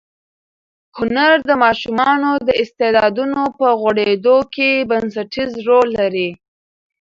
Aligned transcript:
هنر 0.97 1.33
د 1.49 1.51
ماشومانو 1.63 2.31
د 2.47 2.49
استعدادونو 2.63 3.41
په 3.57 3.67
غوړېدو 3.79 4.37
کې 4.53 4.69
بنسټیز 4.89 5.51
رول 5.67 5.87
لري. 5.99 6.29